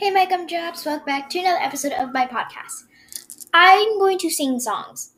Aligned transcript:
Hey, 0.00 0.12
my 0.12 0.26
gum 0.26 0.46
drops. 0.46 0.86
Welcome 0.86 1.06
back 1.06 1.28
to 1.30 1.40
another 1.40 1.58
episode 1.60 1.90
of 1.90 2.12
my 2.12 2.24
podcast. 2.24 2.84
I'm 3.52 3.98
going 3.98 4.16
to 4.18 4.30
sing 4.30 4.60
songs. 4.60 5.10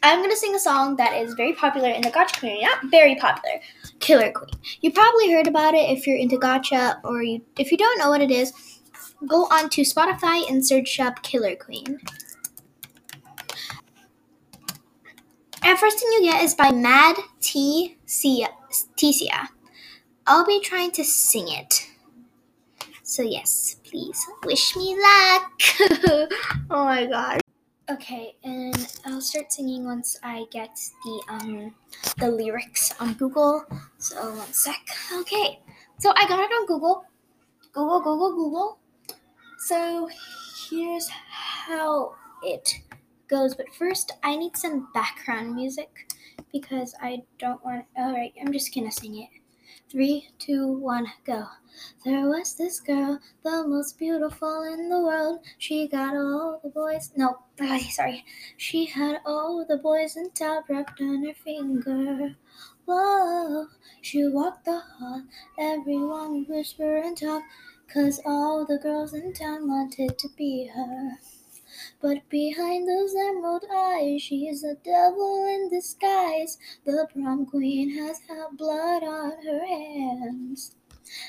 I'm 0.00 0.20
going 0.20 0.30
to 0.30 0.36
sing 0.36 0.54
a 0.54 0.60
song 0.60 0.94
that 0.94 1.20
is 1.20 1.34
very 1.34 1.54
popular 1.54 1.88
in 1.88 2.02
the 2.02 2.10
gacha 2.10 2.38
community. 2.38 2.64
Not 2.64 2.88
very 2.88 3.16
popular. 3.16 3.58
Killer 3.98 4.30
Queen. 4.30 4.52
You 4.80 4.92
probably 4.92 5.32
heard 5.32 5.48
about 5.48 5.74
it 5.74 5.90
if 5.90 6.06
you're 6.06 6.16
into 6.16 6.36
gacha, 6.36 7.00
or 7.02 7.20
you, 7.20 7.42
if 7.58 7.72
you 7.72 7.78
don't 7.78 7.98
know 7.98 8.10
what 8.10 8.20
it 8.20 8.30
is, 8.30 8.52
go 9.26 9.46
on 9.46 9.70
to 9.70 9.80
Spotify 9.80 10.48
and 10.48 10.64
search 10.64 11.00
up 11.00 11.20
Killer 11.24 11.56
Queen. 11.56 11.98
And 15.64 15.78
first 15.80 15.98
thing 15.98 16.12
you 16.12 16.22
get 16.22 16.44
is 16.44 16.54
by 16.54 16.70
Mad 16.70 17.16
T. 17.40 17.96
Tia. 18.06 19.48
I'll 20.28 20.46
be 20.46 20.60
trying 20.60 20.92
to 20.92 21.02
sing 21.02 21.48
it. 21.48 21.87
So 23.08 23.22
yes, 23.22 23.76
please 23.84 24.22
wish 24.44 24.76
me 24.76 24.94
luck. 25.00 25.50
oh 26.70 26.84
my 26.84 27.06
god. 27.06 27.40
Okay, 27.90 28.36
and 28.44 28.76
I'll 29.06 29.22
start 29.22 29.50
singing 29.50 29.86
once 29.86 30.18
I 30.22 30.44
get 30.50 30.78
the 31.02 31.22
um 31.30 31.74
the 32.18 32.30
lyrics 32.30 32.92
on 33.00 33.14
Google. 33.14 33.64
So 33.96 34.34
one 34.34 34.52
sec. 34.52 34.76
Okay. 35.20 35.58
So 35.98 36.12
I 36.16 36.28
got 36.28 36.40
it 36.40 36.52
on 36.52 36.66
Google. 36.66 37.06
Google, 37.72 38.00
Google, 38.00 38.34
Google. 38.34 38.78
So 39.60 40.10
here's 40.68 41.08
how 41.08 42.14
it 42.42 42.74
goes. 43.26 43.54
But 43.54 43.74
first 43.78 44.12
I 44.22 44.36
need 44.36 44.54
some 44.54 44.88
background 44.92 45.54
music 45.54 46.12
because 46.52 46.94
I 47.00 47.22
don't 47.38 47.64
want 47.64 47.86
alright, 47.98 48.34
I'm 48.38 48.52
just 48.52 48.74
gonna 48.74 48.92
sing 48.92 49.22
it. 49.22 49.37
Three, 49.90 50.28
two, 50.38 50.66
one, 50.66 51.12
go. 51.24 51.46
There 52.04 52.28
was 52.28 52.54
this 52.54 52.80
girl, 52.80 53.20
the 53.42 53.66
most 53.66 53.98
beautiful 53.98 54.62
in 54.62 54.88
the 54.88 55.00
world. 55.00 55.44
She 55.58 55.86
got 55.86 56.16
all 56.16 56.60
the 56.62 56.70
boys. 56.70 57.12
No, 57.16 57.38
sorry. 57.90 58.24
She 58.56 58.86
had 58.86 59.20
all 59.24 59.64
the 59.64 59.76
boys 59.76 60.16
in 60.16 60.30
town 60.30 60.64
wrapped 60.68 61.00
on 61.00 61.24
her 61.24 61.34
finger. 61.34 62.36
Whoa, 62.86 63.68
she 64.00 64.26
walked 64.26 64.64
the 64.64 64.80
hall. 64.80 65.24
Everyone 65.58 66.44
whispered 66.48 67.04
and 67.04 67.16
talked, 67.16 67.46
cause 67.92 68.20
all 68.24 68.64
the 68.64 68.78
girls 68.78 69.14
in 69.14 69.32
town 69.32 69.68
wanted 69.68 70.18
to 70.18 70.28
be 70.36 70.66
her. 70.66 71.18
But 72.00 72.28
behind 72.28 72.88
those 72.88 73.14
emerald 73.14 73.57
eyes, 73.57 73.57
she 74.18 74.48
is 74.48 74.64
a 74.64 74.74
devil 74.76 75.46
in 75.46 75.68
disguise. 75.70 76.58
The 76.84 77.06
prom 77.12 77.46
queen 77.46 77.90
has 77.98 78.20
had 78.28 78.56
blood 78.56 79.02
on 79.02 79.42
her 79.44 79.66
hands. 79.66 80.74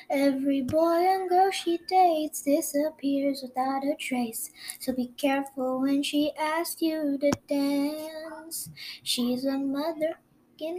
Every 0.10 0.62
boy 0.62 0.98
and 1.08 1.30
girl 1.30 1.52
she 1.52 1.80
dates 1.88 2.42
disappears 2.44 3.42
without 3.42 3.84
a 3.86 3.96
trace. 3.96 4.52
So 4.80 4.94
be 4.94 5.08
careful 5.18 5.82
when 5.82 6.04
she 6.04 6.32
asks 6.38 6.82
you 6.82 7.18
to 7.20 7.32
dance. 7.48 8.70
She's 9.04 9.46
a 9.46 9.58
mother 9.58 10.20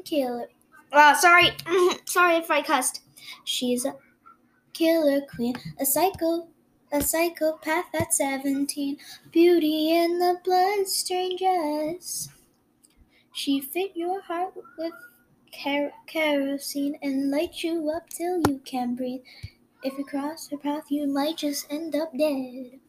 killer. 0.05 0.49
Oh, 0.93 1.15
sorry. 1.19 1.51
sorry 2.07 2.37
if 2.37 2.51
I 2.51 2.63
cussed. 2.63 3.03
She's 3.45 3.85
a 3.85 3.97
killer 4.73 5.23
queen, 5.23 5.55
a 5.79 5.87
psycho 5.87 6.49
a 6.93 7.01
psychopath 7.03 7.95
at 7.95 8.13
17, 8.15 8.99
beauty 9.31 9.93
in 9.93 10.19
the 10.19 10.41
bloodstained 10.45 11.39
dress. 11.39 12.29
She 13.33 13.61
fit 13.61 13.97
your 13.97 14.21
heart 14.21 14.55
with 14.79 14.95
ker- 15.53 15.93
kerosene 16.07 16.97
and 17.03 17.31
light 17.31 17.65
you 17.65 17.91
up 17.91 18.09
till 18.09 18.39
you 18.47 18.61
can't 18.61 18.97
breathe. 18.97 19.23
If 19.83 19.99
you 19.99 20.05
cross 20.05 20.49
her 20.51 20.59
path, 20.59 20.91
you 20.91 21.07
might 21.07 21.39
just 21.39 21.67
end 21.71 21.97
up 21.97 22.17
dead. 22.17 22.81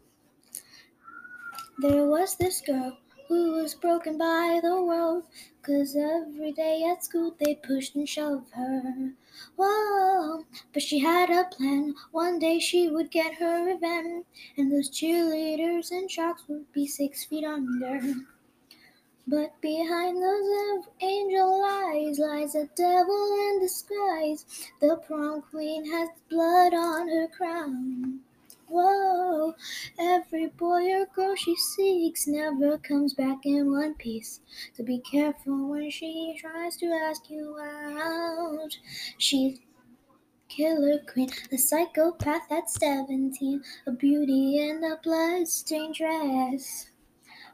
There 1.80 2.06
was 2.06 2.38
this 2.38 2.62
girl 2.62 2.98
who 3.32 3.54
was 3.54 3.74
broken 3.74 4.18
by 4.18 4.60
the 4.62 4.84
world, 4.84 5.24
cause 5.62 5.96
every 5.96 6.52
day 6.52 6.84
at 6.84 7.02
school 7.02 7.34
they 7.40 7.56
pushed 7.56 7.96
and 7.96 8.10
shoved 8.10 8.52
her. 8.54 9.14
Whoa, 9.56 10.44
but 10.74 10.84
she 10.84 11.00
had 11.00 11.30
a 11.30 11.46
plan. 11.46 11.96
One 12.12 12.40
day 12.40 12.60
she 12.60 12.90
would 12.90 13.10
get 13.10 13.36
her 13.36 13.64
revenge, 13.66 14.26
and 14.58 14.70
those 14.70 14.90
cheerleaders 14.90 15.92
and 15.92 16.12
sharks 16.12 16.44
would 16.50 16.70
be 16.74 16.86
six 16.86 17.24
feet 17.24 17.46
under. 17.46 18.02
But 19.26 19.62
behind 19.62 20.22
those 20.22 20.88
angel 21.00 21.64
eyes 21.64 22.20
lies 22.20 22.54
a 22.54 22.68
devil 22.76 23.50
in 23.50 23.62
disguise. 23.62 24.46
The 24.82 24.98
prom 25.08 25.44
queen 25.44 25.90
has 25.90 26.10
blood 26.30 26.74
on 26.74 27.08
her 27.08 27.30
crown. 27.30 28.20
Whoa, 28.74 29.54
every 30.00 30.48
boy 30.48 30.94
or 30.94 31.06
girl 31.08 31.36
she 31.36 31.58
seeks 31.58 32.26
never 32.26 32.78
comes 32.78 33.14
back 33.14 33.46
in 33.46 33.70
one 33.70 33.96
piece. 33.96 34.40
So 34.72 34.86
be 34.86 35.00
careful 35.00 35.68
when 35.68 35.90
she 35.90 36.38
tries 36.40 36.78
to 36.78 36.86
ask 36.86 37.30
you 37.30 37.60
out. 37.60 38.78
She's 39.18 39.60
killer 40.48 41.00
queen, 41.00 41.30
a 41.52 41.58
psychopath 41.58 42.50
at 42.50 42.70
17, 42.70 43.62
a 43.88 43.92
beauty 43.92 44.60
in 44.60 44.86
a 44.86 44.96
bloodstained 45.04 45.96
dress. 45.96 46.92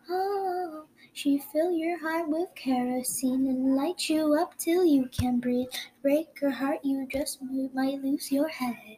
Oh, 0.08 0.86
she 1.14 1.40
fill 1.40 1.72
your 1.72 2.00
heart 2.00 2.30
with 2.30 2.54
kerosene 2.54 3.48
and 3.48 3.76
light 3.76 4.08
you 4.08 4.36
up 4.36 4.56
till 4.60 4.86
you 4.86 5.08
can 5.08 5.40
breathe. 5.40 5.70
Break 6.04 6.40
her 6.42 6.52
heart, 6.52 6.82
you 6.84 7.08
just 7.12 7.42
might 7.42 8.04
lose 8.04 8.32
your 8.32 8.50
head. 8.50 8.98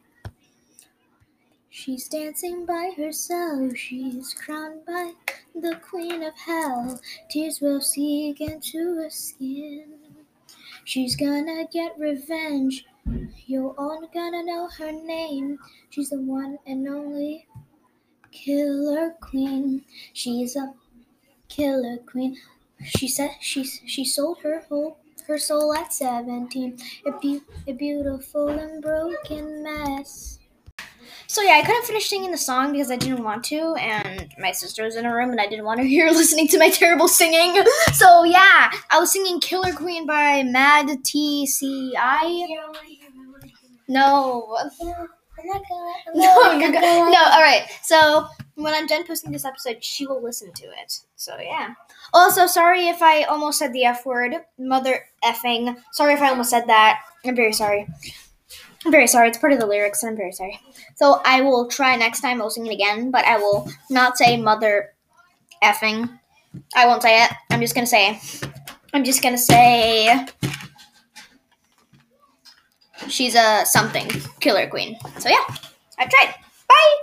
She's 1.70 2.08
dancing 2.08 2.66
by 2.66 2.92
herself, 2.96 3.76
she's 3.76 4.34
crowned 4.34 4.84
by 4.84 5.14
the 5.54 5.76
queen 5.76 6.22
of 6.22 6.34
hell. 6.34 7.00
Tears 7.30 7.60
will 7.60 7.80
seek 7.80 8.40
into 8.40 8.96
her 8.96 9.08
skin. 9.08 9.94
She's 10.84 11.16
gonna 11.16 11.66
get 11.72 11.98
revenge. 11.98 12.84
You're 13.46 13.74
all 13.78 14.06
gonna 14.12 14.42
know 14.42 14.68
her 14.68 14.92
name. 14.92 15.58
She's 15.88 16.10
the 16.10 16.20
one 16.20 16.58
and 16.66 16.86
only 16.88 17.46
killer 18.32 19.16
queen. 19.20 19.84
She's 20.12 20.56
a 20.56 20.74
killer 21.48 21.98
queen. 21.98 22.36
She 22.84 23.08
said 23.08 23.32
she 23.40 23.64
she 23.64 24.04
sold 24.04 24.38
her 24.42 24.60
whole 24.68 24.98
her 25.26 25.38
soul 25.38 25.74
at 25.74 25.92
17. 25.92 26.78
A, 27.06 27.18
be- 27.18 27.42
a 27.66 27.72
beautiful 27.72 28.48
and 28.48 28.82
broken 28.82 29.62
mess. 29.62 30.29
So 31.30 31.42
yeah, 31.42 31.60
I 31.62 31.62
couldn't 31.62 31.84
finish 31.84 32.08
singing 32.08 32.32
the 32.32 32.36
song 32.36 32.72
because 32.72 32.90
I 32.90 32.96
didn't 32.96 33.22
want 33.22 33.44
to, 33.44 33.76
and 33.76 34.34
my 34.40 34.50
sister 34.50 34.82
was 34.82 34.96
in 34.96 35.06
a 35.06 35.14
room, 35.14 35.30
and 35.30 35.40
I 35.40 35.46
didn't 35.46 35.64
want 35.64 35.78
her 35.80 35.86
hear 35.86 36.08
listening 36.10 36.48
to 36.48 36.58
my 36.58 36.70
terrible 36.70 37.06
singing. 37.06 37.62
So 37.92 38.24
yeah, 38.24 38.72
I 38.90 38.98
was 38.98 39.12
singing 39.12 39.38
"Killer 39.38 39.72
Queen" 39.72 40.06
by 40.06 40.42
Mad 40.42 40.88
Tsai. 41.04 42.46
No. 43.86 44.58
No, 46.14 46.58
no. 46.58 47.24
All 47.30 47.42
right. 47.42 47.62
So 47.84 48.26
when 48.56 48.74
I'm 48.74 48.88
done 48.88 49.06
posting 49.06 49.30
this 49.30 49.44
episode, 49.44 49.84
she 49.84 50.08
will 50.08 50.20
listen 50.20 50.52
to 50.52 50.64
it. 50.64 50.98
So 51.14 51.38
yeah. 51.38 51.74
Also, 52.12 52.48
sorry 52.48 52.88
if 52.88 53.02
I 53.02 53.22
almost 53.22 53.60
said 53.60 53.72
the 53.72 53.84
F 53.84 54.04
word, 54.04 54.34
mother 54.58 55.04
effing. 55.24 55.76
Sorry 55.92 56.14
if 56.14 56.22
I 56.22 56.30
almost 56.30 56.50
said 56.50 56.66
that. 56.66 57.02
I'm 57.24 57.36
very 57.36 57.52
sorry. 57.52 57.86
I'm 58.84 58.92
very 58.92 59.06
sorry. 59.06 59.28
It's 59.28 59.38
part 59.38 59.52
of 59.52 59.60
the 59.60 59.66
lyrics, 59.66 60.02
and 60.02 60.10
I'm 60.10 60.16
very 60.16 60.32
sorry. 60.32 60.58
So 60.96 61.20
I 61.24 61.42
will 61.42 61.68
try 61.68 61.96
next 61.96 62.20
time. 62.20 62.40
I'll 62.40 62.50
sing 62.50 62.66
it 62.66 62.72
again, 62.72 63.10
but 63.10 63.24
I 63.24 63.36
will 63.36 63.70
not 63.90 64.16
say 64.16 64.36
mother 64.36 64.94
effing. 65.62 66.18
I 66.74 66.86
won't 66.86 67.02
say 67.02 67.22
it. 67.24 67.30
I'm 67.50 67.60
just 67.60 67.74
gonna 67.74 67.86
say. 67.86 68.18
I'm 68.94 69.04
just 69.04 69.22
gonna 69.22 69.38
say. 69.38 70.26
She's 73.08 73.34
a 73.34 73.64
something 73.64 74.08
killer 74.40 74.68
queen. 74.68 74.96
So 75.18 75.28
yeah, 75.28 75.44
I've 75.98 76.08
tried. 76.08 76.34
Bye. 76.68 77.02